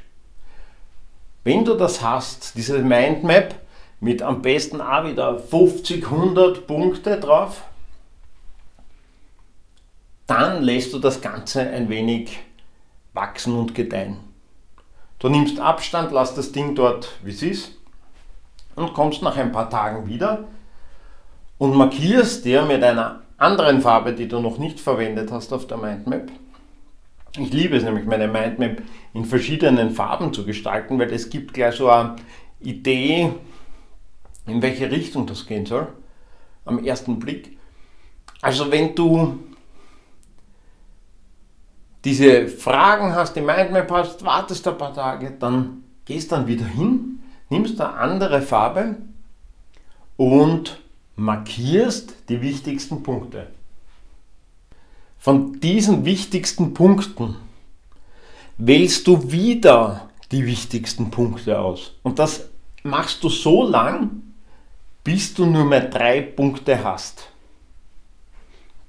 Wenn 1.46 1.64
du 1.64 1.76
das 1.76 2.02
hast, 2.02 2.58
diese 2.58 2.80
Mindmap, 2.80 3.56
mit 4.00 4.22
am 4.22 4.42
besten 4.42 4.82
auch 4.82 5.06
wieder 5.06 5.40
50, 5.40 6.04
100 6.04 6.68
Punkte 6.68 7.20
drauf, 7.20 7.64
dann 10.28 10.62
lässt 10.62 10.94
du 10.94 11.00
das 11.00 11.22
Ganze 11.22 11.62
ein 11.62 11.90
wenig 11.90 12.40
wachsen 13.14 13.58
und 13.58 13.74
gedeihen. 13.74 14.20
Du 15.20 15.30
nimmst 15.30 15.60
Abstand, 15.60 16.12
lass 16.12 16.36
das 16.36 16.52
Ding 16.52 16.76
dort, 16.76 17.18
wie 17.24 17.32
es 17.32 17.42
ist, 17.42 17.76
und 18.77 18.93
kommst 18.93 19.24
nach 19.24 19.36
ein 19.36 19.51
paar 19.51 19.69
Tagen 19.69 20.07
wieder 20.07 20.46
und 21.57 21.75
markierst 21.75 22.46
dir 22.46 22.62
mit 22.62 22.84
einer 22.84 23.24
anderen 23.38 23.81
Farbe, 23.81 24.13
die 24.13 24.27
du 24.27 24.39
noch 24.39 24.60
nicht 24.60 24.79
verwendet 24.79 25.31
hast 25.31 25.51
auf 25.51 25.67
der 25.67 25.77
Mindmap. 25.77 26.31
Ich 27.38 27.51
liebe 27.51 27.75
es 27.75 27.84
nämlich, 27.84 28.05
meine 28.05 28.27
Mindmap 28.27 28.81
in 29.13 29.25
verschiedenen 29.25 29.91
Farben 29.91 30.31
zu 30.31 30.46
gestalten, 30.46 31.00
weil 31.00 31.12
es 31.12 31.29
gibt 31.29 31.53
gleich 31.53 31.75
so 31.75 31.89
eine 31.89 32.15
Idee, 32.60 33.31
in 34.46 34.62
welche 34.62 34.89
Richtung 34.91 35.25
das 35.25 35.46
gehen 35.46 35.65
soll, 35.65 35.88
am 36.65 36.84
ersten 36.84 37.19
Blick. 37.19 37.57
Also 38.41 38.72
wenn 38.72 38.93
du 38.93 39.39
diese 42.05 42.48
Fragen 42.48 43.15
hast, 43.15 43.36
die 43.36 43.41
Mindmap 43.41 43.89
hast, 43.91 44.24
wartest 44.24 44.67
ein 44.67 44.77
paar 44.77 44.93
Tage, 44.93 45.31
dann 45.39 45.84
gehst 46.05 46.31
dann 46.31 46.46
wieder 46.46 46.65
hin, 46.65 47.17
nimmst 47.50 47.80
eine 47.80 47.94
andere 47.94 48.42
Farbe 48.42 48.98
und 50.18 50.80
markierst 51.16 52.16
die 52.30 52.42
wichtigsten 52.42 53.04
Punkte. 53.04 53.48
Von 55.18 55.60
diesen 55.60 56.06
wichtigsten 56.06 56.74
Punkten 56.74 57.36
wählst 58.58 59.08
du 59.08 59.32
wieder 59.32 60.10
die 60.32 60.46
wichtigsten 60.46 61.10
Punkte 61.12 61.60
aus. 61.60 61.94
Und 62.04 62.20
das 62.20 62.50
machst 62.84 63.24
du 63.24 63.30
so 63.30 63.68
lang, 63.68 64.22
bis 65.04 65.34
du 65.34 65.46
nur 65.46 65.66
mehr 65.66 65.88
drei 65.88 66.22
Punkte 66.22 66.84
hast. 66.84 67.30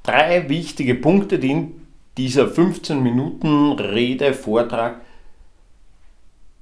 Drei 0.03 0.49
wichtige 0.49 0.95
Punkte, 0.95 1.38
die 1.38 1.50
in 1.50 1.87
dieser 2.17 2.49
15 2.49 3.03
Minuten 3.03 3.73
Rede, 3.73 4.35
Vortrag 4.35 5.03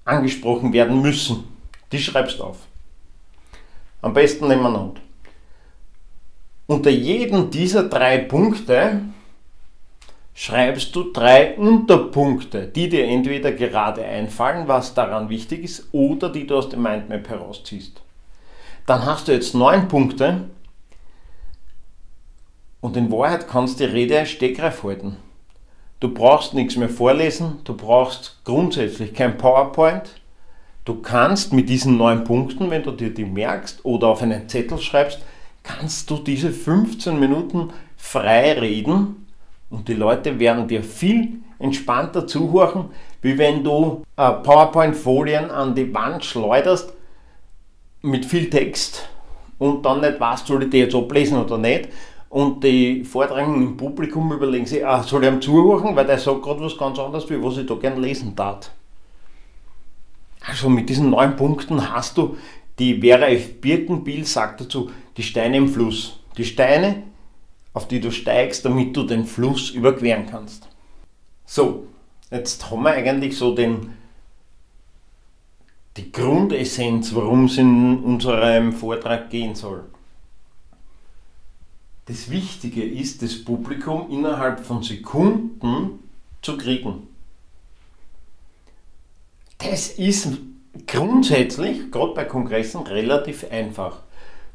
angesprochen 0.05 0.73
werden 0.73 1.01
müssen. 1.01 1.56
Die 1.93 1.99
schreibst 1.99 2.39
du 2.39 2.45
auf. 2.45 2.59
Am 4.03 4.13
besten 4.13 4.49
nebeneinander. 4.49 5.01
Unter 6.67 6.91
jedem 6.91 7.51
dieser 7.51 7.89
drei 7.89 8.19
Punkte 8.19 9.03
schreibst 10.35 10.95
du 10.95 11.13
drei 11.13 11.57
Unterpunkte, 11.57 12.67
die 12.67 12.89
dir 12.89 13.07
entweder 13.07 13.53
gerade 13.53 14.05
einfallen, 14.05 14.69
was 14.69 14.95
daran 14.95 15.29
wichtig 15.29 15.65
ist, 15.65 15.89
oder 15.93 16.29
die 16.29 16.47
du 16.47 16.57
aus 16.57 16.69
dem 16.69 16.83
Mindmap 16.83 17.29
herausziehst 17.29 18.03
dann 18.87 19.05
hast 19.05 19.29
du 19.29 19.33
jetzt 19.33 19.55
neun 19.55 19.89
Punkte 19.89 20.45
und 22.81 22.97
in 22.97 23.11
Wahrheit 23.11 23.49
kannst 23.49 23.81
du 23.81 23.87
die 23.87 23.93
Rede 23.93 24.25
Stegreif 24.27 24.85
halten. 24.85 25.17
Du 25.99 26.15
brauchst 26.15 26.55
nichts 26.55 26.77
mehr 26.77 26.89
vorlesen, 26.89 27.59
du 27.65 27.77
brauchst 27.77 28.41
grundsätzlich 28.45 29.13
kein 29.13 29.37
PowerPoint. 29.37 30.21
Du 30.87 30.95
kannst 30.95 31.53
mit 31.53 31.69
diesen 31.69 31.97
neun 31.97 32.23
Punkten, 32.23 32.71
wenn 32.71 32.85
du 32.85 32.93
dir 32.93 33.13
die 33.13 33.25
merkst 33.25 33.85
oder 33.85 34.07
auf 34.07 34.23
einen 34.23 34.49
Zettel 34.49 34.79
schreibst, 34.79 35.19
kannst 35.65 36.09
du 36.09 36.19
diese 36.19 36.53
15 36.53 37.19
Minuten 37.19 37.71
frei 37.97 38.53
reden 38.53 39.27
und 39.69 39.89
die 39.89 39.95
Leute 39.95 40.39
werden 40.39 40.69
dir 40.69 40.85
viel 40.85 41.41
entspannter 41.59 42.29
zuhören, 42.29 42.91
wie 43.21 43.37
wenn 43.37 43.65
du 43.65 44.05
äh, 44.17 44.31
PowerPoint-Folien 44.31 45.51
an 45.51 45.75
die 45.75 45.93
Wand 45.93 46.25
schleuderst 46.25 46.93
mit 48.03 48.25
viel 48.25 48.49
Text 48.49 49.09
und 49.59 49.85
dann 49.85 50.03
nicht 50.03 50.21
weißt, 50.21 50.47
soll 50.47 50.63
ich 50.63 50.71
die 50.71 50.79
jetzt 50.79 50.95
ablesen 50.95 51.39
oder 51.39 51.59
nicht. 51.59 51.89
Und 52.29 52.63
die 52.63 53.03
Vortragenden 53.03 53.63
im 53.63 53.77
Publikum 53.77 54.33
überlegen 54.33 54.67
sich, 54.67 54.87
ah, 54.87 55.03
soll 55.03 55.25
ich 55.25 55.31
ihm 55.31 55.43
zuhören, 55.43 55.97
weil 55.97 56.07
der 56.07 56.19
sagt 56.19 56.43
gerade 56.43 56.61
was 56.61 56.79
ganz 56.79 56.97
anderes, 56.97 57.29
wie 57.29 57.43
was 57.43 57.57
ich 57.57 57.67
da 57.67 57.75
gerne 57.75 58.01
lesen 58.01 58.37
darf. 58.37 58.71
Also 60.41 60.69
mit 60.69 60.89
diesen 60.89 61.11
neun 61.11 61.37
Punkten 61.37 61.93
hast 61.93 62.19
du, 62.19 62.37
die 62.79 63.01
Vera 63.01 63.29
F. 63.29 63.61
Birkenbiel 63.61 64.25
sagt 64.25 64.61
dazu, 64.61 64.91
die 65.17 65.23
Steine 65.23 65.57
im 65.57 65.69
Fluss. 65.69 66.21
Die 66.37 66.45
Steine, 66.45 67.03
auf 67.73 67.89
die 67.89 68.01
du 68.01 68.11
steigst, 68.11 68.65
damit 68.65 68.97
du 68.97 69.05
den 69.05 69.25
Fluss 69.25 69.71
überqueren 69.71 70.27
kannst. 70.27 70.69
So, 71.47 71.87
jetzt 72.31 72.71
haben 72.71 72.83
wir 72.83 72.91
eigentlich 72.91 73.37
so 73.37 73.55
den 73.55 73.95
die 75.97 76.13
Grundessenz, 76.13 77.15
worum 77.15 77.47
es 77.47 77.57
in 77.57 78.01
unserem 78.01 78.73
Vortrag 78.73 79.31
gehen 79.31 79.55
soll. 79.55 79.85
Das 82.05 82.31
Wichtige 82.31 82.85
ist, 82.85 83.23
das 83.23 83.45
Publikum 83.45 84.11
innerhalb 84.11 84.61
von 84.61 84.83
Sekunden 84.83 85.99
zu 86.43 86.57
kriegen. 86.57 87.09
Das 89.69 89.89
ist 89.89 90.29
grundsätzlich, 90.87 91.91
gerade 91.91 92.15
bei 92.15 92.25
Kongressen, 92.25 92.83
relativ 92.83 93.51
einfach. 93.51 93.99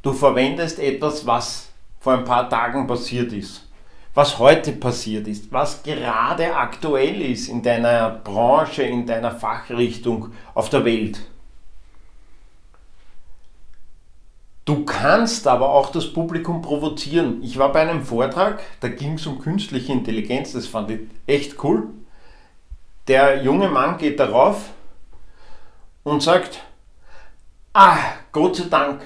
Du 0.01 0.13
verwendest 0.13 0.80
etwas, 0.80 1.27
was 1.27 1.70
vor 2.00 2.13
ein 2.13 2.24
paar 2.24 2.50
Tagen 2.50 2.88
passiert 2.88 3.34
ist, 3.34 3.68
was 4.13 4.39
heute 4.39 4.72
passiert 4.72 5.27
ist, 5.27 5.51
was 5.51 5.84
gerade 5.84 6.56
aktuell 6.56 7.22
ist 7.22 7.50
in 7.50 7.62
deiner 7.62 8.10
Branche, 8.10 8.84
in 8.84 9.06
deiner 9.06 9.32
Fachrichtung 9.32 10.30
auf 10.53 10.70
der 10.70 10.86
Welt. 10.86 11.20
Du 14.63 14.86
kannst 14.86 15.46
aber 15.46 15.72
auch 15.72 15.91
das 15.91 16.13
Publikum 16.13 16.62
provozieren. 16.62 17.44
Ich 17.44 17.58
war 17.58 17.74
bei 17.74 17.82
einem 17.82 18.06
Vortrag, 18.06 18.62
da 18.80 18.88
ging 18.88 19.15
es 19.15 19.27
um 19.27 19.39
künstliche 19.39 19.91
Intelligenz, 19.91 20.53
das 20.53 20.68
fand 20.68 20.89
ich 20.89 21.01
echt 21.27 21.62
cool. 21.65 21.89
Der 23.10 23.44
junge 23.44 23.68
Mann 23.68 23.98
geht 23.98 24.18
darauf 24.18 24.70
und 26.03 26.24
sagt, 26.24 26.62
ah, 27.74 27.98
Gott 28.31 28.55
sei 28.55 28.65
Dank, 28.70 29.01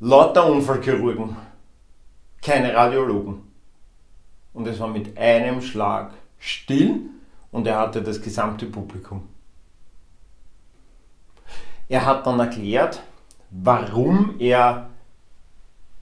lauter 0.00 0.46
Unfallchirurgen, 0.46 1.36
keine 2.40 2.74
Radiologen. 2.74 3.42
Und 4.52 4.66
es 4.66 4.80
war 4.80 4.88
mit 4.88 5.16
einem 5.16 5.62
Schlag 5.62 6.12
still 6.38 7.00
und 7.50 7.66
er 7.66 7.78
hatte 7.78 8.02
das 8.02 8.20
gesamte 8.20 8.66
Publikum. 8.66 9.28
Er 11.88 12.06
hat 12.06 12.26
dann 12.26 12.40
erklärt, 12.40 13.02
warum 13.50 14.36
er 14.38 14.88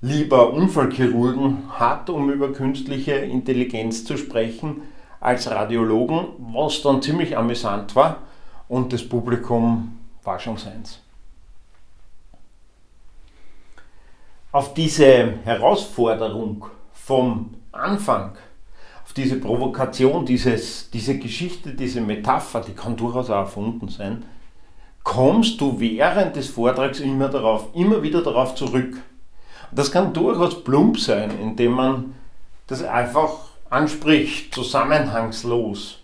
lieber 0.00 0.52
Unfallchirurgen 0.52 1.78
hat, 1.78 2.09
um 2.11 2.30
über 2.30 2.52
künstliche 2.52 3.12
Intelligenz 3.12 4.04
zu 4.04 4.16
sprechen, 4.16 4.82
als 5.20 5.50
Radiologen, 5.50 6.28
was 6.38 6.80
dann 6.80 7.02
ziemlich 7.02 7.37
amüsant 7.37 7.94
war 7.94 8.23
und 8.70 8.92
das 8.92 9.06
Publikum 9.06 9.98
war 10.22 10.38
schon 10.38 10.56
seins. 10.56 11.00
Auf 14.52 14.74
diese 14.74 15.34
Herausforderung 15.44 16.66
vom 16.92 17.54
Anfang, 17.72 18.36
auf 19.04 19.12
diese 19.12 19.40
Provokation, 19.40 20.24
dieses, 20.24 20.88
diese 20.90 21.18
Geschichte, 21.18 21.74
diese 21.74 22.00
Metapher, 22.00 22.60
die 22.60 22.72
kann 22.72 22.96
durchaus 22.96 23.28
auch 23.28 23.40
erfunden 23.40 23.88
sein, 23.88 24.24
kommst 25.02 25.60
du 25.60 25.80
während 25.80 26.36
des 26.36 26.48
Vortrags 26.50 27.00
immer, 27.00 27.28
darauf, 27.28 27.74
immer 27.74 28.04
wieder 28.04 28.22
darauf 28.22 28.54
zurück. 28.54 28.98
Das 29.72 29.90
kann 29.90 30.12
durchaus 30.12 30.62
plump 30.62 30.98
sein, 30.98 31.36
indem 31.40 31.72
man 31.72 32.14
das 32.68 32.84
einfach 32.84 33.32
anspricht, 33.68 34.54
zusammenhangslos. 34.54 36.00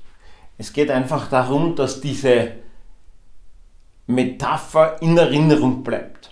Es 0.59 0.73
geht 0.73 0.91
einfach 0.91 1.29
darum, 1.29 1.77
dass 1.77 2.01
diese 2.01 2.53
Metapher 4.07 5.01
in 5.03 5.17
Erinnerung 5.17 5.83
bleibt. 5.83 6.31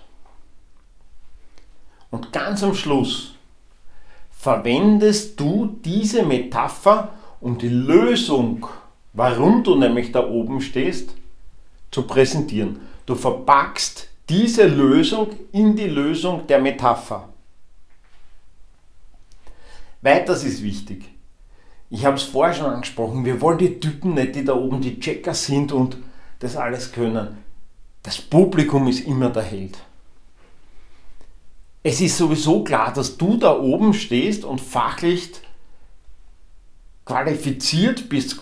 Und 2.11 2.33
ganz 2.33 2.63
am 2.63 2.75
Schluss 2.75 3.35
verwendest 4.31 5.39
du 5.41 5.79
diese 5.85 6.23
Metapher, 6.23 7.13
um 7.41 7.59
die 7.59 7.69
Lösung, 7.69 8.67
warum 9.13 9.65
du 9.65 9.75
nämlich 9.75 10.13
da 10.13 10.27
oben 10.27 10.61
stehst, 10.61 11.15
zu 11.91 12.03
präsentieren. 12.03 12.81
Du 13.07 13.15
verpackst 13.15 14.09
diese 14.29 14.67
Lösung 14.67 15.29
in 15.53 15.77
die 15.77 15.89
Lösung 15.89 16.47
der 16.47 16.61
Metapher. 16.61 17.29
Weiters 20.01 20.45
ist 20.45 20.63
wichtig. 20.63 21.14
Ich 21.95 22.05
habe 22.05 22.17
es 22.17 22.25
vorher 22.25 22.53
schon 22.53 22.67
angesprochen, 22.67 23.25
wir 23.25 23.41
wollen 23.41 23.59
die 23.59 23.79
Typen 23.79 24.15
nicht, 24.15 24.35
die 24.35 24.45
da 24.45 24.57
oben 24.57 24.81
die 24.81 24.99
Checker 24.99 25.33
sind 25.33 25.71
und 25.71 25.97
das 26.41 26.57
alles 26.57 26.91
können. 26.91 27.39
Das 28.03 28.21
Publikum 28.21 28.89
ist 28.89 29.07
immer 29.07 29.31
der 29.31 29.45
Held. 29.45 29.79
Es 31.85 32.01
ist 32.01 32.17
sowieso 32.17 32.65
klar, 32.65 32.93
dass 32.93 33.17
du 33.17 33.37
da 33.37 33.57
oben 33.57 33.95
stehst 33.95 34.45
und 34.45 34.61
fachlich 34.61 35.35
qualifiziert 37.05 38.09
bist, 38.09 38.41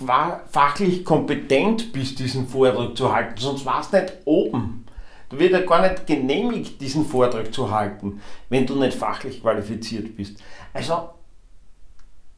fachlich 0.48 1.04
kompetent 1.04 1.92
bist, 1.92 2.20
diesen 2.20 2.48
Vortrag 2.48 2.96
zu 2.96 3.12
halten, 3.12 3.38
sonst 3.38 3.66
warst 3.66 3.92
du 3.92 4.00
nicht 4.00 4.14
oben. 4.24 4.86
Du 5.28 5.38
wirst 5.38 5.52
ja 5.52 5.60
gar 5.60 5.82
nicht 5.82 6.06
genehmigt, 6.06 6.80
diesen 6.80 7.04
Vortrag 7.04 7.52
zu 7.52 7.70
halten, 7.70 8.22
wenn 8.48 8.64
du 8.64 8.76
nicht 8.76 8.96
fachlich 8.96 9.42
qualifiziert 9.42 10.16
bist. 10.16 10.42
Also, 10.72 11.10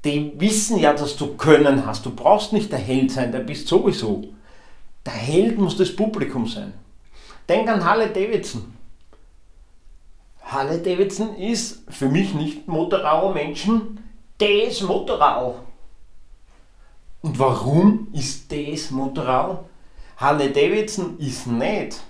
die 0.05 0.33
wissen 0.39 0.79
ja, 0.79 0.93
dass 0.93 1.17
du 1.17 1.37
Können 1.37 1.87
hast. 1.87 2.05
Du 2.05 2.15
brauchst 2.15 2.53
nicht 2.53 2.71
der 2.71 2.79
Held 2.79 3.11
sein, 3.11 3.33
der 3.33 3.41
bist 3.41 3.69
sowieso. 3.69 4.25
Der 5.05 5.13
Held 5.13 5.59
muss 5.59 5.77
das 5.77 5.95
Publikum 5.95 6.47
sein. 6.47 6.75
Denk 7.49 7.69
an 7.69 7.85
Halle 7.85 8.09
Davidson. 8.09 8.75
Halle 10.43 10.79
Davidson 10.79 11.37
ist 11.37 11.83
für 11.89 12.09
mich 12.09 12.35
nicht 12.35 12.69
Motorrad 12.69 13.35
Menschen, 13.35 13.99
das 14.39 14.83
Motorrad. 14.83 15.55
Und 17.23 17.39
warum 17.39 18.09
ist 18.13 18.53
das 18.53 18.91
Motorrad? 18.91 19.65
Harley 20.19 20.53
Davidson 20.53 21.19
ist 21.19 21.47
nicht 21.47 22.01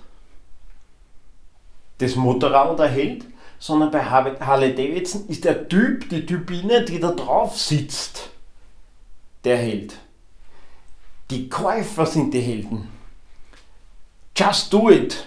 das 1.97 2.15
Motorrad 2.15 2.77
der 2.77 2.89
Held, 2.89 3.25
sondern 3.59 3.91
bei 3.91 4.03
Harley 4.03 4.75
Davidson 4.75 5.27
ist 5.27 5.45
der 5.45 5.67
Typ, 5.67 6.09
die 6.09 6.25
Typine, 6.25 6.83
die 6.83 6.99
da 6.99 7.11
drauf 7.11 7.57
sitzt, 7.57 8.29
der 9.43 9.57
Held. 9.57 9.97
Die 11.31 11.49
Käufer 11.49 12.05
sind 12.05 12.33
die 12.33 12.41
Helden. 12.41 12.87
Just 14.37 14.71
do 14.71 14.89
it. 14.89 15.25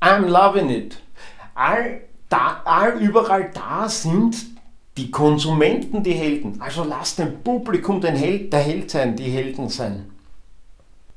I'm 0.00 0.26
loving 0.26 0.70
it. 0.70 0.98
All, 1.54 2.02
da, 2.28 2.62
all 2.64 2.98
überall 2.98 3.50
da 3.52 3.88
sind 3.88 4.36
die 4.96 5.10
Konsumenten 5.10 6.02
die 6.02 6.12
Helden. 6.12 6.60
Also 6.60 6.84
lass 6.84 7.16
dem 7.16 7.42
Publikum 7.42 8.00
den 8.00 8.14
Held, 8.16 8.52
der 8.52 8.60
Held 8.60 8.90
sein, 8.90 9.16
die 9.16 9.30
Helden 9.30 9.68
sein. 9.68 10.10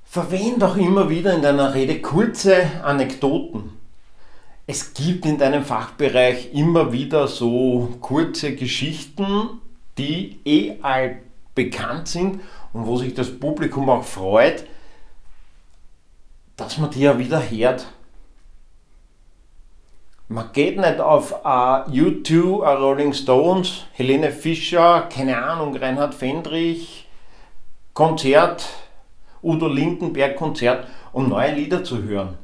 Verwende 0.06 0.68
auch 0.68 0.76
immer 0.76 1.10
wieder 1.10 1.34
in 1.34 1.42
deiner 1.42 1.74
Rede 1.74 2.02
kurze 2.02 2.84
Anekdoten. 2.84 3.72
Es 4.66 4.94
gibt 4.94 5.26
in 5.26 5.38
deinem 5.38 5.64
Fachbereich 5.64 6.54
immer 6.54 6.94
wieder 6.94 7.28
so 7.28 7.90
kurze 8.00 8.56
Geschichten, 8.56 9.62
die 9.98 10.40
eh 10.46 10.78
all 10.82 11.20
bekannt 11.54 12.08
sind 12.08 12.40
und 12.72 12.88
wo 12.88 12.98
sich 12.98 13.14
das 13.14 13.40
Publikum 13.40 13.90
auch 13.90 14.04
freut, 14.04 14.66
dass 16.56 16.78
man 16.78 16.92
die 16.92 17.02
ja 17.02 17.20
wieder 17.20 17.42
hört 17.50 17.88
man 20.34 20.52
geht 20.52 20.78
nicht 20.78 21.00
auf 21.00 21.32
uh, 21.44 21.86
U2, 21.90 22.34
uh, 22.34 22.64
Rolling 22.64 23.14
Stones, 23.14 23.86
Helene 23.92 24.32
Fischer, 24.32 25.08
keine 25.14 25.42
Ahnung, 25.42 25.76
Reinhard 25.76 26.16
Fendrich, 26.16 27.08
Konzert, 27.94 28.66
Udo 29.44 29.68
Lindenberg 29.68 30.36
Konzert, 30.36 30.88
um 31.12 31.30
neue 31.30 31.54
Lieder 31.54 31.84
zu 31.84 32.02
hören. 32.04 32.38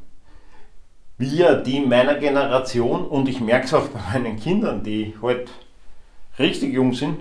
Wir, 1.20 1.56
die 1.56 1.82
meiner 1.82 2.16
Generation, 2.16 3.06
und 3.06 3.28
ich 3.28 3.42
merke 3.42 3.66
es 3.66 3.74
auch 3.74 3.88
bei 3.90 4.00
meinen 4.14 4.40
Kindern, 4.40 4.84
die 4.84 5.14
halt 5.22 5.52
richtig 6.40 6.74
jung 6.74 6.94
sind, 6.94 7.20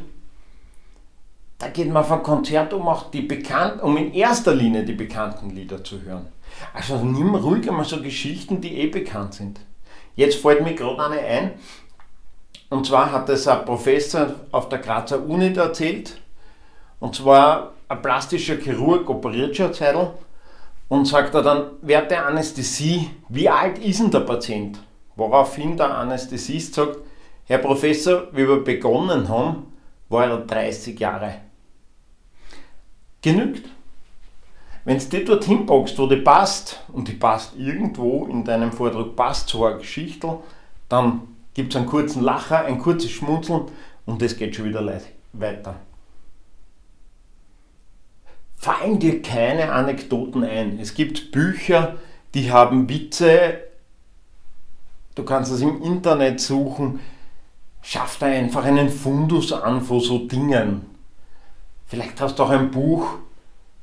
da 1.59 1.67
geht 1.67 1.91
man 1.91 2.05
ein 2.05 2.23
Konzert, 2.23 2.73
um 2.73 2.87
auch 2.87 3.11
die 3.11 3.23
bekannten, 3.23 3.81
um 3.81 3.97
in 3.97 4.15
erster 4.15 4.55
Linie 4.55 4.85
die 4.85 4.93
bekannten 4.93 5.51
Lieder 5.51 5.83
zu 5.83 6.01
hören. 6.03 6.29
Also 6.73 7.05
nimm 7.05 7.35
ruhig 7.35 7.69
einmal 7.69 7.85
so 7.85 8.01
Geschichten, 8.01 8.61
die 8.61 8.79
eh 8.79 8.87
bekannt 8.87 9.35
sind. 9.35 9.59
Jetzt 10.15 10.41
fällt 10.41 10.63
mir 10.63 10.75
gerade 10.75 11.03
eine 11.03 11.21
ein. 11.21 11.51
Und 12.71 12.87
zwar 12.87 13.11
hat 13.11 13.29
es 13.31 13.49
ein 13.49 13.65
Professor 13.65 14.37
auf 14.53 14.69
der 14.69 14.79
Grazer 14.79 15.27
Uni 15.27 15.53
erzählt. 15.53 16.21
Und 17.01 17.17
zwar 17.17 17.73
ein 17.89 18.01
plastischer 18.01 18.59
Chirurg 18.59 19.11
operiert 19.11 19.57
schon 19.57 19.75
Zeitl 19.75 20.13
und 20.89 21.07
sagt 21.07 21.35
er 21.35 21.43
dann, 21.43 21.71
während 21.83 22.11
der 22.11 22.27
Anästhesie, 22.27 23.11
wie 23.29 23.49
alt 23.49 23.79
ist 23.79 24.01
denn 24.01 24.11
der 24.11 24.21
Patient? 24.21 24.79
Woraufhin 25.17 25.77
der 25.77 25.97
Anästhesist 25.97 26.75
sagt, 26.75 26.99
Herr 27.45 27.59
Professor, 27.59 28.29
wie 28.33 28.47
wir 28.47 28.63
begonnen 28.63 29.29
haben, 29.29 29.73
war 30.09 30.27
er 30.27 30.39
30 30.39 30.99
Jahre. 30.99 31.35
Genügt. 33.21 33.69
Wenn 34.85 34.99
du 34.99 35.05
die 35.05 35.25
dorthin 35.25 35.67
packst, 35.67 35.99
wo 35.99 36.07
die 36.07 36.17
passt, 36.17 36.83
und 36.93 37.09
die 37.09 37.13
passt 37.13 37.57
irgendwo 37.57 38.27
in 38.27 38.45
deinem 38.45 38.73
Vortrag, 38.73 39.15
passt 39.17 39.49
so 39.49 39.67
eine 39.67 39.79
Geschichte, 39.79 40.39
dann 40.89 41.23
gibt 41.53 41.75
es 41.75 41.77
einen 41.77 41.87
kurzen 41.87 42.23
Lacher, 42.23 42.65
ein 42.65 42.79
kurzes 42.79 43.11
Schmunzeln 43.11 43.65
und 44.07 44.23
es 44.23 44.37
geht 44.37 44.57
schon 44.57 44.65
wieder 44.65 44.87
weiter. 45.33 45.75
Fallen 48.69 48.99
dir 48.99 49.23
keine 49.23 49.73
Anekdoten 49.73 50.45
ein. 50.45 50.79
Es 50.79 50.93
gibt 50.93 51.33
Bücher, 51.33 51.97
die 52.35 52.53
haben 52.53 52.87
Witze, 52.91 53.61
du 55.15 55.25
kannst 55.25 55.51
es 55.51 55.63
im 55.63 55.83
Internet 55.83 56.39
suchen, 56.39 57.01
schaff 57.81 58.19
da 58.19 58.27
einfach 58.27 58.67
einen 58.67 58.91
Fundus 58.91 59.55
an 59.55 59.81
von 59.81 60.01
so 60.01 60.19
Dingen. 60.27 60.85
Vielleicht 61.87 62.21
hast 62.21 62.39
du 62.39 62.43
auch 62.43 62.51
ein 62.51 62.71
Buch, 62.71 63.15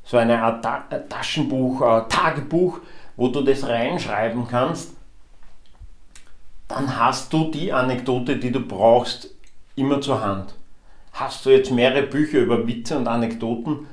so 0.03 0.17
eine 0.17 0.39
Art 0.39 0.63
Ta 0.63 0.83
äh, 0.91 0.99
Taschenbuch, 1.09 1.81
äh, 1.81 2.07
Tagebuch, 2.07 2.77
wo 3.15 3.29
du 3.29 3.41
das 3.41 3.67
reinschreiben 3.67 4.47
kannst, 4.47 4.91
dann 6.67 6.95
hast 6.95 7.33
du 7.33 7.49
die 7.49 7.73
Anekdote, 7.73 8.37
die 8.37 8.51
du 8.51 8.59
brauchst, 8.59 9.31
immer 9.75 9.99
zur 9.99 10.21
Hand. 10.21 10.53
Hast 11.11 11.43
du 11.43 11.49
jetzt 11.49 11.71
mehrere 11.71 12.03
Bücher 12.03 12.37
über 12.37 12.67
Witze 12.67 12.95
und 12.95 13.07
Anekdoten, 13.07 13.87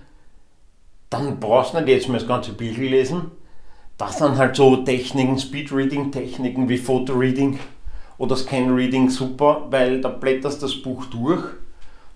dann 1.12 1.38
brauchst 1.38 1.74
du 1.74 1.78
nicht 1.78 1.88
jetzt 1.88 2.08
mal 2.08 2.18
das 2.18 2.26
ganze 2.26 2.52
Buch 2.52 2.76
lesen. 2.76 3.30
Das 3.98 4.18
sind 4.18 4.36
halt 4.36 4.56
so 4.56 4.76
Techniken, 4.76 5.38
Speedreading-Techniken 5.38 6.68
wie 6.68 6.78
Photoreading 6.78 7.58
oder 8.18 8.36
Scanreading 8.36 9.10
super, 9.10 9.66
weil 9.70 10.00
da 10.00 10.08
blätterst 10.08 10.62
das 10.62 10.74
Buch 10.80 11.06
durch 11.06 11.44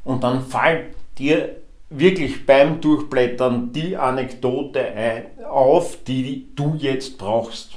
und 0.05 0.25
dann 0.25 0.43
fällt 0.43 0.95
dir 1.19 1.57
wirklich 1.91 2.47
beim 2.47 2.81
Durchblättern 2.81 3.73
die 3.73 3.97
Anekdote 3.97 5.27
auf, 5.49 6.03
die 6.05 6.49
du 6.55 6.75
jetzt 6.79 7.19
brauchst. 7.19 7.73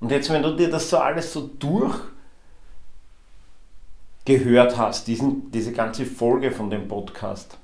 Und 0.00 0.10
jetzt, 0.10 0.30
wenn 0.30 0.42
du 0.42 0.56
dir 0.56 0.70
das 0.70 0.90
so 0.90 0.98
alles 0.98 1.32
so 1.32 1.50
durchgehört 4.24 4.76
hast, 4.76 5.08
diesen, 5.08 5.50
diese 5.50 5.72
ganze 5.72 6.06
Folge 6.06 6.52
von 6.52 6.70
dem 6.70 6.86
Podcast, 6.86 7.58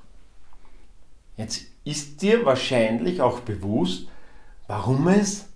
jetzt 1.37 1.65
ist 1.83 2.21
dir 2.21 2.45
wahrscheinlich 2.45 3.21
auch 3.21 3.41
bewusst, 3.41 4.07
warum 4.67 5.07
es 5.07 5.47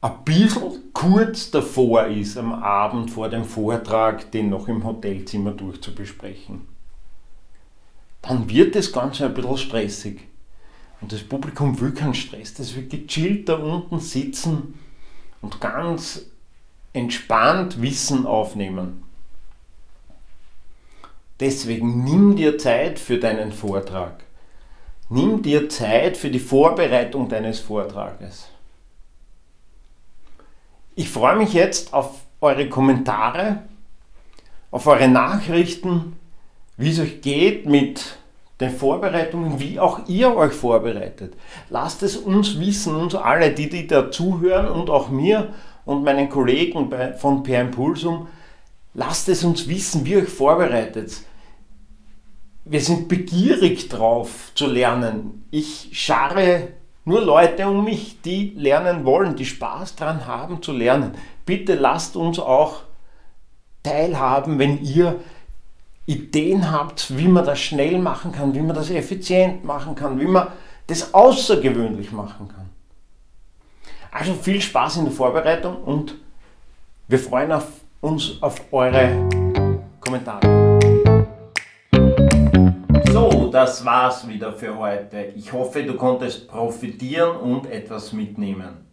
ein 0.00 0.24
bisschen 0.24 0.92
kurz 0.92 1.50
davor 1.50 2.06
ist, 2.06 2.36
am 2.36 2.52
Abend 2.52 3.10
vor 3.10 3.28
dem 3.28 3.44
Vortrag, 3.44 4.30
den 4.32 4.48
noch 4.48 4.68
im 4.68 4.84
Hotelzimmer 4.84 5.52
durchzubesprechen. 5.52 6.66
Dann 8.22 8.48
wird 8.48 8.74
das 8.74 8.92
Ganze 8.92 9.26
ein 9.26 9.34
bisschen 9.34 9.58
stressig. 9.58 10.20
Und 11.00 11.12
das 11.12 11.22
Publikum 11.22 11.80
will 11.80 11.92
keinen 11.92 12.14
Stress, 12.14 12.54
das 12.54 12.76
will 12.76 12.86
gechillt 12.86 13.48
da 13.48 13.54
unten 13.54 14.00
sitzen 14.00 14.78
und 15.40 15.60
ganz 15.60 16.26
entspannt 16.92 17.80
Wissen 17.80 18.26
aufnehmen. 18.26 19.02
Deswegen 21.38 22.04
nimm 22.04 22.36
dir 22.36 22.58
Zeit 22.58 22.98
für 22.98 23.18
deinen 23.18 23.52
Vortrag. 23.52 24.24
Nimm 25.12 25.42
dir 25.42 25.68
Zeit 25.68 26.16
für 26.16 26.30
die 26.30 26.38
Vorbereitung 26.38 27.28
deines 27.28 27.58
Vortrages. 27.58 28.46
Ich 30.94 31.10
freue 31.10 31.34
mich 31.34 31.52
jetzt 31.52 31.92
auf 31.92 32.20
eure 32.40 32.68
Kommentare, 32.68 33.62
auf 34.70 34.86
eure 34.86 35.08
Nachrichten, 35.08 36.16
wie 36.76 36.90
es 36.90 37.00
euch 37.00 37.22
geht 37.22 37.66
mit 37.66 38.18
den 38.60 38.70
Vorbereitungen, 38.70 39.58
wie 39.58 39.80
auch 39.80 40.06
ihr 40.06 40.36
euch 40.36 40.52
vorbereitet. 40.52 41.34
Lasst 41.70 42.04
es 42.04 42.16
uns 42.16 42.60
wissen, 42.60 42.94
uns 42.94 43.16
alle, 43.16 43.50
die, 43.50 43.68
die 43.68 43.88
da 43.88 44.12
zuhören 44.12 44.68
und 44.68 44.90
auch 44.90 45.08
mir 45.08 45.52
und 45.86 46.04
meinen 46.04 46.28
Kollegen 46.28 46.88
von 47.16 47.42
Per 47.42 47.60
Impulsum, 47.62 48.28
lasst 48.94 49.28
es 49.28 49.42
uns 49.42 49.66
wissen, 49.66 50.06
wie 50.06 50.12
ihr 50.12 50.22
euch 50.22 50.28
vorbereitet. 50.28 51.24
Wir 52.70 52.80
sind 52.80 53.08
begierig 53.08 53.88
drauf 53.88 54.52
zu 54.54 54.68
lernen. 54.68 55.44
Ich 55.50 55.88
scharre 55.90 56.68
nur 57.04 57.20
Leute 57.20 57.66
um 57.66 57.84
mich, 57.84 58.22
die 58.22 58.52
lernen 58.56 59.04
wollen, 59.04 59.34
die 59.34 59.44
Spaß 59.44 59.96
daran 59.96 60.28
haben 60.28 60.62
zu 60.62 60.70
lernen. 60.70 61.16
Bitte 61.44 61.74
lasst 61.74 62.14
uns 62.14 62.38
auch 62.38 62.82
teilhaben, 63.82 64.60
wenn 64.60 64.84
ihr 64.84 65.18
Ideen 66.06 66.70
habt, 66.70 67.18
wie 67.18 67.26
man 67.26 67.44
das 67.44 67.58
schnell 67.58 67.98
machen 67.98 68.30
kann, 68.30 68.54
wie 68.54 68.62
man 68.62 68.76
das 68.76 68.88
effizient 68.90 69.64
machen 69.64 69.96
kann, 69.96 70.20
wie 70.20 70.26
man 70.26 70.46
das 70.86 71.12
außergewöhnlich 71.12 72.12
machen 72.12 72.46
kann. 72.46 72.70
Also 74.12 74.32
viel 74.34 74.60
Spaß 74.60 74.98
in 74.98 75.06
der 75.06 75.12
Vorbereitung 75.12 75.74
und 75.82 76.14
wir 77.08 77.18
freuen 77.18 77.50
auf 77.50 77.66
uns 78.00 78.40
auf 78.40 78.60
eure 78.70 79.28
Kommentare. 79.98 80.69
So, 83.12 83.50
das 83.50 83.84
war's 83.84 84.28
wieder 84.28 84.52
für 84.52 84.78
heute. 84.78 85.32
Ich 85.34 85.52
hoffe, 85.52 85.82
du 85.82 85.94
konntest 85.94 86.46
profitieren 86.46 87.36
und 87.36 87.66
etwas 87.66 88.12
mitnehmen. 88.12 88.86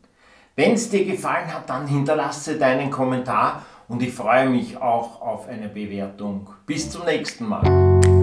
Wenn 0.55 0.73
es 0.73 0.89
dir 0.89 1.05
gefallen 1.05 1.53
hat, 1.53 1.69
dann 1.69 1.85
hinterlasse 1.85 2.57
deinen 2.57 2.89
Kommentar 2.89 3.61
und 3.87 4.01
ich 4.01 4.11
freue 4.11 4.49
mich 4.49 4.75
auch 4.81 5.21
auf 5.21 5.47
eine 5.47 5.69
Bewertung. 5.69 6.49
Bis 6.65 6.89
zum 6.89 7.05
nächsten 7.05 7.45
Mal. 7.45 8.16